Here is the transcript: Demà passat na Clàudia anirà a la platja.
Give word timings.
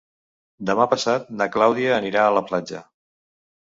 Demà 0.69 0.87
passat 0.93 1.29
na 1.41 1.47
Clàudia 1.57 1.93
anirà 1.99 2.25
a 2.25 2.33
la 2.39 2.47
platja. 2.51 2.83